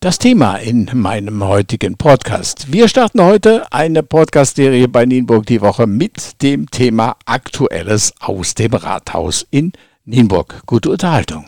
[0.00, 2.70] Das Thema in meinem heutigen Podcast.
[2.70, 8.74] Wir starten heute eine Podcast-Serie bei Nienburg die Woche mit dem Thema Aktuelles aus dem
[8.74, 9.72] Rathaus in
[10.04, 10.62] Nienburg.
[10.66, 11.46] Gute Unterhaltung.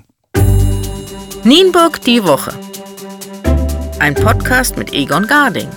[1.44, 2.52] Nienburg die Woche.
[4.00, 5.68] Ein Podcast mit Egon Garding.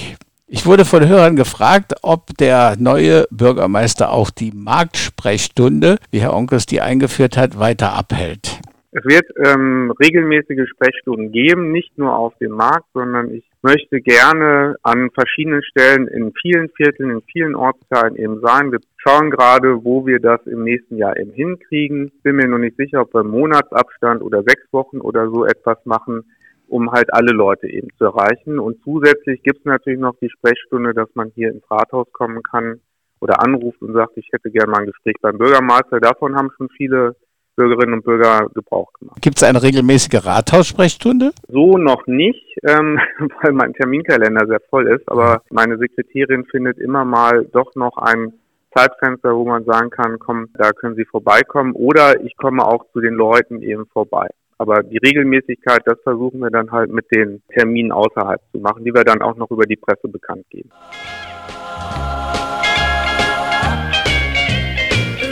[0.50, 6.68] Ich wurde von Hörern gefragt, ob der neue Bürgermeister auch die Marktsprechstunde, wie Herr Onkels
[6.68, 8.62] die eingeführt hat, weiter abhält.
[8.98, 14.76] Es wird ähm, regelmäßige Sprechstunden geben, nicht nur auf dem Markt, sondern ich möchte gerne
[14.82, 18.72] an verschiedenen Stellen in vielen Vierteln, in vielen Ortsteilen eben sein.
[18.72, 22.12] Wir schauen gerade, wo wir das im nächsten Jahr eben hinkriegen.
[22.24, 26.24] Bin mir noch nicht sicher, ob wir Monatsabstand oder sechs Wochen oder so etwas machen,
[26.68, 28.58] um halt alle Leute eben zu erreichen.
[28.58, 32.82] Und zusätzlich gibt es natürlich noch die Sprechstunde, dass man hier ins Rathaus kommen kann
[33.20, 36.00] oder anruft und sagt, ich hätte gerne mal ein Gespräch beim Bürgermeister.
[36.00, 37.16] Davon haben schon viele
[37.58, 39.18] Bürgerinnen und Bürger Gebrauch gemacht.
[39.22, 41.32] Gibt es eine regelmäßige Rathaussprechstunde?
[41.50, 43.00] So noch nicht, ähm,
[43.42, 45.10] weil mein Terminkalender sehr voll ist.
[45.10, 48.34] Aber meine Sekretärin findet immer mal doch noch ein
[48.76, 51.74] Zeitfenster, wo man sagen kann, komm, da können Sie vorbeikommen.
[51.74, 54.30] Oder ich komme auch zu den Leuten eben vorbei.
[54.60, 58.94] Aber die Regelmäßigkeit, das versuchen wir dann halt mit den Terminen außerhalb zu machen, die
[58.94, 60.70] wir dann auch noch über die Presse bekannt geben.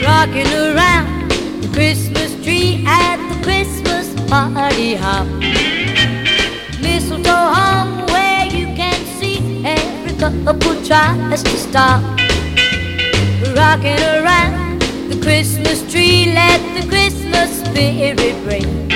[0.02, 1.15] Rocking around
[1.76, 5.26] Christmas tree at the Christmas party hop.
[6.80, 12.00] Mistletoe hung where you can see every couple tries to stop.
[13.54, 14.80] Rocking around
[15.12, 18.86] the Christmas tree, let the Christmas spirit ring.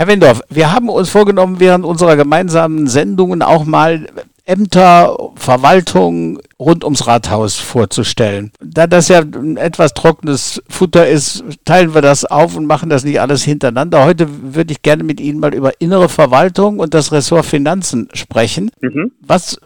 [0.00, 4.06] Herr Wendorf, wir haben uns vorgenommen, während unserer gemeinsamen Sendungen auch mal
[4.50, 8.50] Ämter, Verwaltung rund ums Rathaus vorzustellen.
[8.60, 13.04] Da das ja ein etwas trockenes Futter ist, teilen wir das auf und machen das
[13.04, 14.04] nicht alles hintereinander.
[14.04, 18.72] Heute würde ich gerne mit Ihnen mal über innere Verwaltung und das Ressort Finanzen sprechen.
[18.80, 19.12] Mhm.
[19.20, 19.60] Was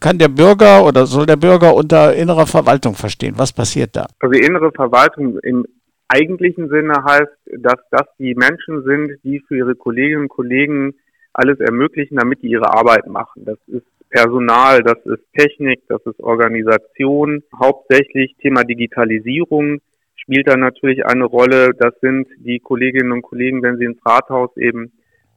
[0.00, 3.34] kann der Bürger oder soll der Bürger unter innerer Verwaltung verstehen?
[3.36, 4.06] Was passiert da?
[4.18, 5.64] Also innere Verwaltung im
[6.08, 10.94] eigentlichen Sinne heißt, dass das die Menschen sind, die für ihre Kolleginnen und Kollegen
[11.32, 13.44] alles ermöglichen, damit die ihre Arbeit machen.
[13.44, 17.42] Das ist Personal, das ist Technik, das ist Organisation.
[17.58, 19.80] Hauptsächlich Thema Digitalisierung
[20.14, 21.70] spielt da natürlich eine Rolle.
[21.78, 24.92] Das sind die Kolleginnen und Kollegen, wenn sie ins Rathaus eben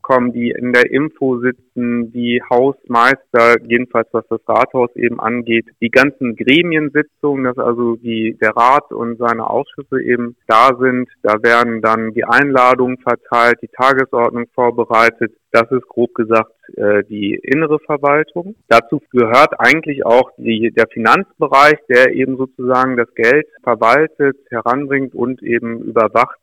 [0.10, 5.90] kommen, die in der Info sitzen, die Hausmeister, jedenfalls was das Rathaus eben angeht, die
[5.90, 11.10] ganzen Gremiensitzungen, dass also die, der Rat und seine Ausschüsse eben da sind.
[11.22, 15.32] Da werden dann die Einladungen verteilt, die Tagesordnung vorbereitet.
[15.52, 18.56] Das ist grob gesagt äh, die innere Verwaltung.
[18.68, 25.44] Dazu gehört eigentlich auch die, der Finanzbereich, der eben sozusagen das Geld verwaltet, heranbringt und
[25.44, 26.40] eben überwacht,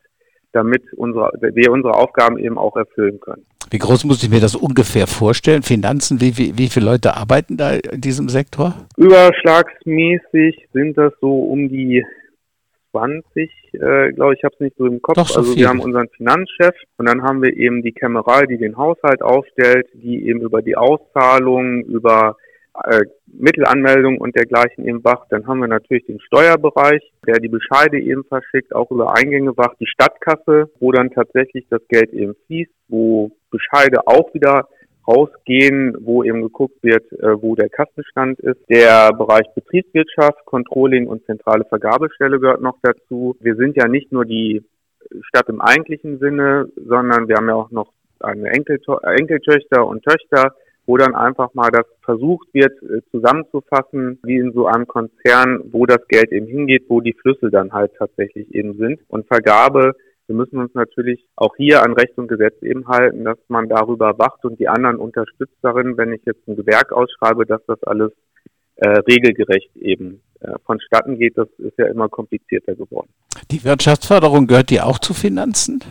[0.57, 3.45] damit unsere, wir unsere Aufgaben eben auch erfüllen können.
[3.69, 5.61] Wie groß muss ich mir das ungefähr vorstellen?
[5.61, 8.73] Finanzen, wie, wie, wie viele Leute arbeiten da in diesem Sektor?
[8.95, 12.03] Überschlagsmäßig sind das so um die
[12.91, 15.17] 20, äh, glaube ich, habe es nicht so im Kopf.
[15.27, 15.61] So also viel.
[15.61, 19.87] wir haben unseren Finanzchef und dann haben wir eben die Kämmerei, die den Haushalt aufstellt,
[19.93, 22.37] die eben über die Auszahlung, über
[22.85, 25.27] äh, Mittelanmeldung und dergleichen eben wacht.
[25.31, 29.77] Dann haben wir natürlich den Steuerbereich, der die Bescheide eben verschickt, auch über Eingänge wacht,
[29.79, 34.67] die Stadtkasse, wo dann tatsächlich das Geld eben fließt, wo Bescheide auch wieder
[35.07, 38.59] rausgehen, wo eben geguckt wird, äh, wo der Kassenstand ist.
[38.69, 43.37] Der Bereich Betriebswirtschaft, Controlling und zentrale Vergabestelle gehört noch dazu.
[43.39, 44.63] Wir sind ja nicht nur die
[45.21, 50.55] Stadt im eigentlichen Sinne, sondern wir haben ja auch noch eine Enkelto Enkeltöchter und Töchter,
[50.87, 55.85] wo dann einfach mal das versucht wird äh, zusammenzufassen, wie in so einem Konzern, wo
[55.85, 59.01] das Geld eben hingeht, wo die Flüsse dann halt tatsächlich eben sind.
[59.07, 59.93] Und Vergabe
[60.27, 64.19] wir müssen uns natürlich auch hier an Recht und Gesetz eben halten, dass man darüber
[64.19, 68.11] wacht und die anderen unterstützt darin, wenn ich jetzt ein Gewerk ausschreibe, dass das alles
[68.75, 71.37] äh, regelgerecht eben äh, vonstatten geht.
[71.37, 73.09] Das ist ja immer komplizierter geworden.
[73.51, 75.81] Die Wirtschaftsförderung gehört die auch zu Finanzen?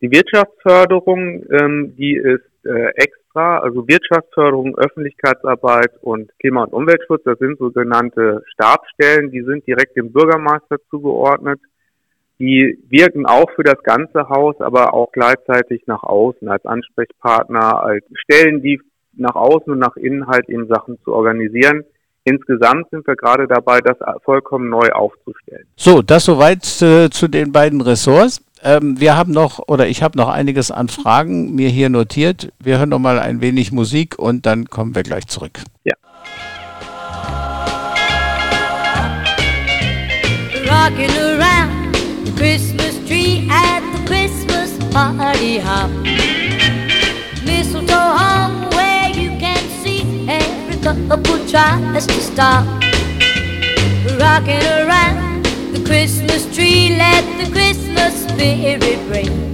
[0.00, 2.90] Die Wirtschaftsförderung, ähm, die ist äh,
[3.32, 9.96] extra, also Wirtschaftsförderung, Öffentlichkeitsarbeit und Klima- und Umweltschutz, das sind sogenannte Stabsstellen, die sind direkt
[9.96, 11.60] dem Bürgermeister zugeordnet.
[12.38, 18.04] Die wirken auch für das ganze Haus, aber auch gleichzeitig nach außen als Ansprechpartner, als
[18.14, 18.80] Stellen, die
[19.14, 21.84] nach außen und nach innen halt eben Sachen zu organisieren.
[22.24, 25.66] Insgesamt sind wir gerade dabei, das vollkommen neu aufzustellen.
[25.76, 28.40] So, das soweit äh, zu den beiden Ressorts.
[28.62, 32.52] Ähm, wir haben noch, oder ich habe noch einiges an Fragen mir hier notiert.
[32.60, 35.60] Wir hören noch mal ein wenig Musik und dann kommen wir gleich zurück.
[35.82, 35.94] Ja.
[40.68, 45.90] Rocking around the Christmas tree at the Christmas party hop.
[51.08, 52.64] Couple tries to stop.
[54.18, 59.52] Rocking around the Christmas tree, let the Christmas spirit ring.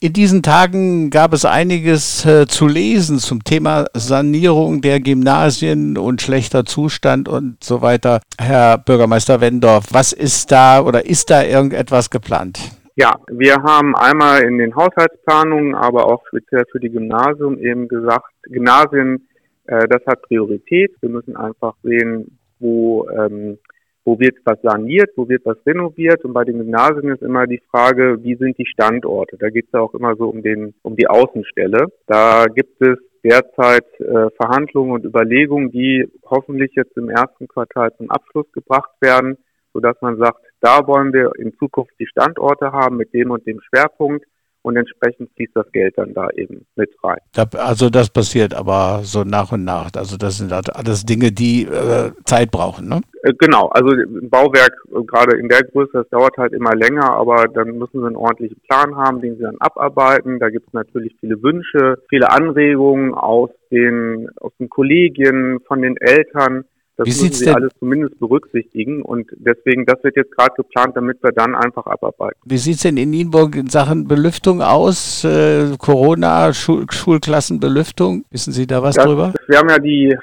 [0.00, 6.22] In diesen Tagen gab es einiges äh, zu lesen zum Thema Sanierung der Gymnasien und
[6.22, 8.20] schlechter Zustand und so weiter.
[8.38, 12.60] Herr Bürgermeister Wendorf, was ist da oder ist da irgendetwas geplant?
[13.00, 18.26] Ja, wir haben einmal in den Haushaltsplanungen, aber auch speziell für die Gymnasium eben gesagt,
[18.42, 19.28] Gymnasien,
[19.66, 20.96] äh, das hat Priorität.
[21.00, 23.58] Wir müssen einfach sehen, wo, ähm,
[24.04, 26.24] wo wird was saniert, wo wird was renoviert.
[26.24, 29.36] Und bei den Gymnasien ist immer die Frage, wie sind die Standorte?
[29.38, 31.86] Da geht es ja auch immer so um den, um die Außenstelle.
[32.08, 38.10] Da gibt es derzeit äh, Verhandlungen und Überlegungen, die hoffentlich jetzt im ersten Quartal zum
[38.10, 39.38] Abschluss gebracht werden,
[39.72, 43.60] sodass man sagt, da wollen wir in Zukunft die Standorte haben mit dem und dem
[43.60, 44.24] Schwerpunkt
[44.62, 47.18] und entsprechend fließt das Geld dann da eben mit rein.
[47.56, 49.90] Also das passiert aber so nach und nach.
[49.96, 52.88] Also das sind halt alles Dinge, die äh, Zeit brauchen.
[52.88, 53.00] Ne?
[53.22, 57.10] Äh, Genau, also ein Bauwerk äh, gerade in der Größe, das dauert halt immer länger,
[57.10, 60.38] aber dann müssen sie einen ordentlichen Plan haben, den sie dann abarbeiten.
[60.38, 65.96] Da gibt es natürlich viele Wünsche, viele Anregungen aus den aus den Kollegien, von den
[65.96, 66.64] Eltern.
[66.98, 70.96] Das Wie müssen sie denn- alles zumindest berücksichtigen und deswegen, das wird jetzt gerade geplant,
[70.96, 72.38] damit wir dann einfach abarbeiten.
[72.44, 75.22] Wie sieht es denn in Nienburg in Sachen Belüftung aus?
[75.24, 78.24] Äh, Corona, Schul Schulklassenbelüftung?
[78.30, 79.32] Wissen Sie da was Das, drüber?
[79.46, 80.16] wir haben ja die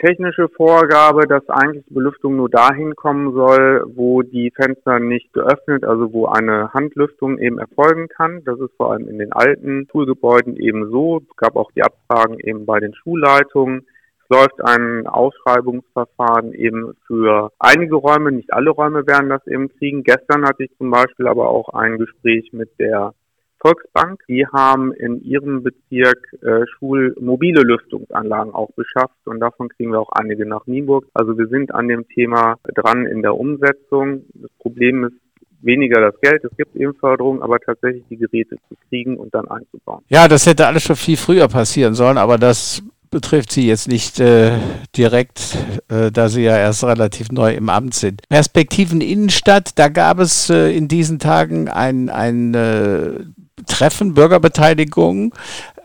[0.00, 5.84] technische Vorgabe, dass eigentlich die Belüftung nur dahin kommen soll, wo die Fenster nicht geöffnet,
[5.84, 8.42] also wo eine Handlüftung eben erfolgen kann.
[8.44, 11.18] Das ist vor allem in den alten Schulgebäuden eben so.
[11.30, 13.86] Es gab auch die Abfragen eben bei den Schulleitungen.
[14.28, 20.02] Läuft ein Ausschreibungsverfahren eben für einige Räume, nicht alle Räume werden das eben kriegen.
[20.02, 23.14] Gestern hatte ich zum Beispiel aber auch ein Gespräch mit der
[23.60, 30.00] Volksbank, die haben in ihrem Bezirk äh, schulmobile Lüftungsanlagen auch beschafft und davon kriegen wir
[30.00, 31.06] auch einige nach Nienburg.
[31.14, 34.24] Also wir sind an dem Thema dran in der Umsetzung.
[34.34, 35.14] Das Problem ist
[35.62, 39.48] weniger das Geld, es gibt eben Förderung, aber tatsächlich die Geräte zu kriegen und dann
[39.48, 40.04] einzubauen.
[40.08, 44.20] Ja, das hätte alles schon viel früher passieren sollen, aber das betrifft Sie jetzt nicht
[44.20, 44.52] äh,
[44.96, 45.56] direkt,
[45.88, 48.22] äh, da Sie ja erst relativ neu im Amt sind.
[48.28, 53.24] Perspektiven Innenstadt, da gab es äh, in diesen Tagen ein, ein äh,
[53.66, 55.34] Treffen, Bürgerbeteiligung.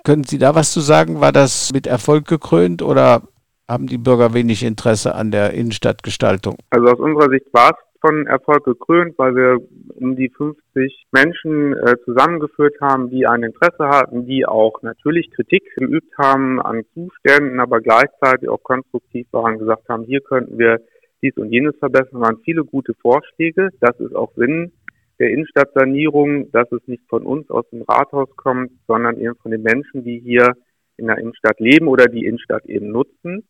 [0.03, 1.21] Können Sie da was zu sagen?
[1.21, 3.21] War das mit Erfolg gekrönt oder
[3.67, 6.57] haben die Bürger wenig Interesse an der Innenstadtgestaltung?
[6.71, 9.59] Also aus unserer Sicht war es von Erfolg gekrönt, weil wir
[9.95, 15.63] um die 50 Menschen äh, zusammengeführt haben, die ein Interesse hatten, die auch natürlich Kritik
[15.75, 20.81] geübt haben an Zuständen, aber gleichzeitig auch konstruktiv waren, gesagt haben, hier könnten wir
[21.21, 23.69] dies und jenes verbessern, waren viele gute Vorschläge.
[23.79, 24.71] Das ist auch Sinn
[25.19, 29.61] der Innenstadtsanierung, dass es nicht von uns aus dem Rathaus kommt, sondern eben von den
[29.61, 30.53] Menschen, die hier
[30.97, 33.47] in der Innenstadt leben oder die Innenstadt eben nutzen.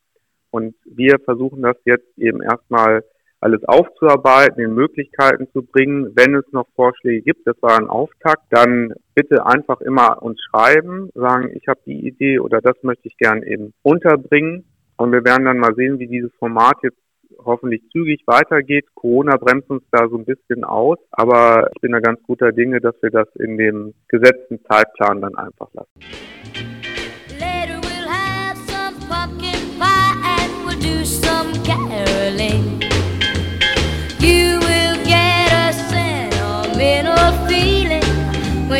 [0.49, 3.05] Und wir versuchen das jetzt eben erstmal
[3.41, 6.11] alles aufzuarbeiten, in Möglichkeiten zu bringen.
[6.15, 11.09] Wenn es noch Vorschläge gibt, das war ein Auftakt, dann bitte einfach immer uns schreiben,
[11.15, 14.65] sagen, ich habe die Idee oder das möchte ich gern eben unterbringen.
[14.97, 16.97] Und wir werden dann mal sehen, wie dieses Format jetzt
[17.43, 18.85] hoffentlich zügig weitergeht.
[18.93, 22.79] Corona bremst uns da so ein bisschen aus, aber ich bin da ganz guter Dinge,
[22.79, 26.60] dass wir das in dem gesetzten Zeitplan dann einfach lassen.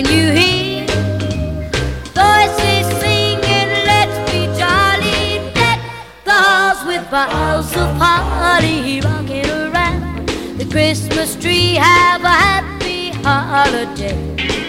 [0.02, 0.86] When you hear
[2.16, 5.42] voices singing, let's be jolly.
[6.88, 7.14] With
[7.78, 10.28] of holly around
[10.58, 11.76] the Christmas tree.
[11.76, 14.61] Have a happy holiday.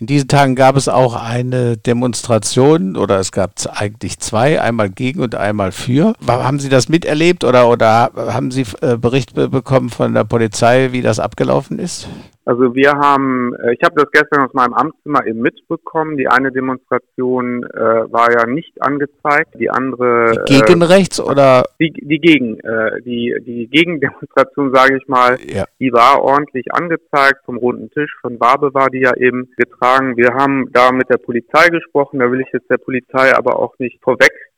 [0.00, 5.20] In diesen Tagen gab es auch eine Demonstration oder es gab eigentlich zwei, einmal gegen
[5.20, 6.14] und einmal für.
[6.26, 10.90] Haben Sie das miterlebt oder, oder haben Sie äh, Bericht be bekommen von der Polizei,
[10.92, 12.08] wie das abgelaufen ist?
[12.46, 16.18] Also wir haben, äh, ich habe das gestern aus meinem Amtszimmer eben mitbekommen.
[16.18, 21.88] Die eine Demonstration äh, war ja nicht angezeigt, die andere Die gegen rechts oder äh,
[21.88, 25.64] die, die Gegen, äh, die die Gegendemonstration, sage ich mal, ja.
[25.80, 28.14] die war ordentlich angezeigt vom runden Tisch.
[28.20, 30.16] Von Wabe war die ja eben getragen.
[30.16, 32.18] Wir haben da mit der Polizei gesprochen.
[32.18, 34.02] Da will ich jetzt der Polizei aber auch nicht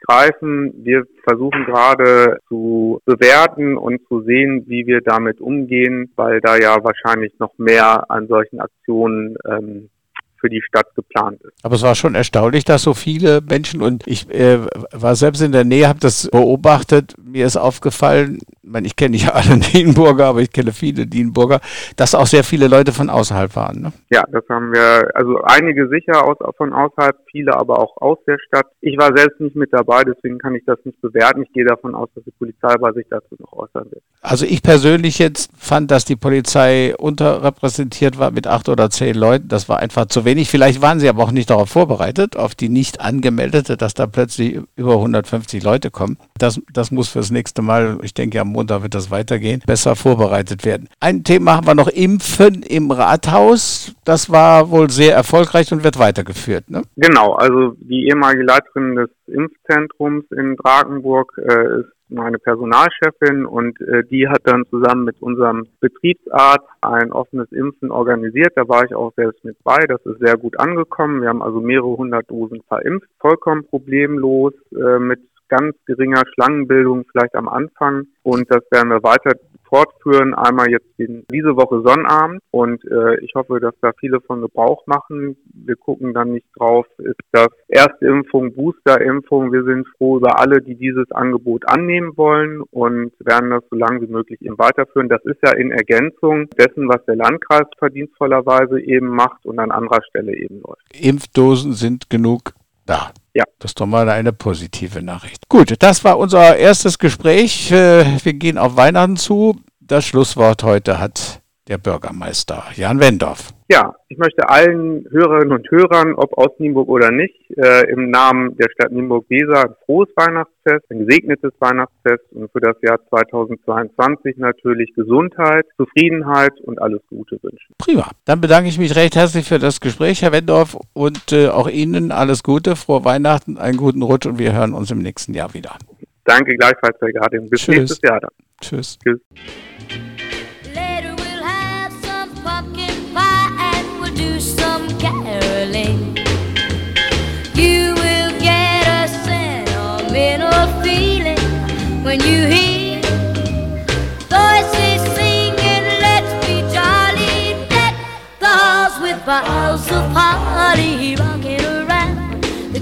[0.07, 0.73] vorweggreifen.
[0.85, 6.77] Wir versuchen gerade zu bewerten und zu sehen, wie wir damit umgehen, weil da ja
[6.83, 9.91] wahrscheinlich noch mehr an solchen Aktionen ähm,
[10.39, 11.65] für die Stadt geplant ist.
[11.65, 14.59] Aber es war schon erstaunlich, dass so viele Menschen und ich äh,
[14.93, 17.15] war selbst in der Nähe, habe das beobachtet.
[17.23, 21.61] Mir ist aufgefallen, ich, meine, ich kenne nicht alle Nienburger, aber ich kenne viele Nienburger,
[21.97, 23.81] dass auch sehr viele Leute von außerhalb waren.
[23.81, 23.93] Ne?
[24.11, 28.39] Ja, das haben wir, also einige sicher aus, von außerhalb, viele aber auch aus der
[28.47, 28.67] Stadt.
[28.81, 31.43] Ich war selbst nicht mit dabei, deswegen kann ich das nicht bewerten.
[31.43, 34.03] Ich gehe davon aus, dass die Polizei bei sich dazu noch äußern wird.
[34.21, 39.49] Also ich persönlich jetzt fand, dass die Polizei unterrepräsentiert war mit acht oder zehn Leuten.
[39.49, 40.51] Das war einfach zu wenig.
[40.51, 44.61] Vielleicht waren sie aber auch nicht darauf vorbereitet, auf die nicht angemeldete, dass da plötzlich
[44.75, 46.19] über 150 Leute kommen.
[46.39, 50.65] Das, das muss fürs nächste Mal, ich denke am Montag wird das weitergehen, besser vorbereitet
[50.65, 50.89] werden.
[50.99, 53.95] Ein Thema haben wir noch, Impfen im Rathaus.
[54.05, 56.71] Das war wohl sehr erfolgreich und wird weitergeführt.
[56.71, 56.83] Ne?
[56.97, 64.05] Genau, also die ehemalige Leiterin des Impfzentrums in Drakenburg äh, ist meine Personalchefin und äh,
[64.11, 68.53] die hat dann zusammen mit unserem Betriebsarzt ein offenes Impfen organisiert.
[68.55, 69.85] Da war ich auch selbst mit bei.
[69.89, 71.21] Das ist sehr gut angekommen.
[71.21, 73.09] Wir haben also mehrere hundert Dosen verimpft.
[73.21, 78.07] Vollkommen problemlos äh, mit ganz geringer Schlangenbildung vielleicht am Anfang.
[78.23, 79.33] Und das werden wir weiter
[79.69, 80.35] fortführen.
[80.35, 84.87] Einmal jetzt in, diese Woche Sonnabend und äh, ich hoffe, dass da viele von Gebrauch
[84.87, 85.37] machen.
[85.53, 89.53] Wir gucken dann nicht drauf, ist das Erstimpfung, Boosterimpfung.
[89.53, 94.03] Wir sind froh über alle, die dieses Angebot annehmen wollen und werden das so lange
[94.03, 95.09] wie möglich eben weiterführen.
[95.09, 100.03] Das ist ja in Ergänzung dessen, was der Landkreis verdienstvollerweise eben macht und an anderer
[100.09, 100.83] Stelle eben läuft.
[100.93, 102.55] Impfdosen sind genug
[102.87, 103.13] da.
[103.35, 103.45] Ja.
[103.59, 105.49] Das ist doch mal eine positive Nachricht.
[105.49, 107.71] Gut, das war unser erstes Gespräch.
[107.71, 109.61] Äh, Wir gehen auf Weihnachten zu.
[109.81, 113.51] Das Schlusswort heute hat der Bürgermeister Jan Wendorf.
[113.69, 118.57] Ja, ich möchte allen Hörerinnen und Hörern, ob aus Nienburg oder nicht, äh, im Namen
[118.57, 124.95] der Stadt Nienburg-Weser ein frohes Weihnachtsfest, ein gesegnetes Weihnachtsfest und für das Jahr 2022 natürlich
[124.95, 127.75] Gesundheit, Zufriedenheit und alles Gute wünschen.
[127.79, 128.09] Prima.
[128.25, 132.13] Dann bedanke ich mich recht herzlich für das Gespräch, Herr Wendorf, und äh, auch Ihnen
[132.13, 135.77] alles Gute, frohe Weihnachten, einen guten Rutsch und wir hören uns im nächsten Jahr wieder.
[136.25, 137.49] Danke gleichfalls, Herr Garding.
[137.49, 137.77] Bis Tschüss.
[137.77, 138.31] nächstes Jahr dann.
[138.61, 138.99] Tschüss.
[139.03, 139.21] Tschüss.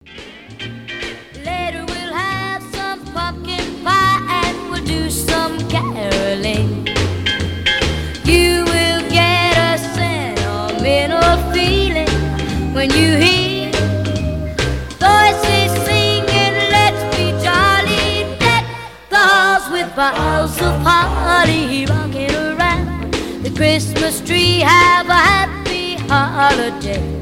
[23.58, 24.60] Christmas tree.
[24.60, 27.17] Have a happy holiday.